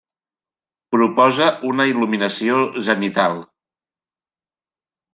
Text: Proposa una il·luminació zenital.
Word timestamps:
Proposa 0.95 1.51
una 1.73 1.87
il·luminació 1.93 2.59
zenital. 2.91 3.41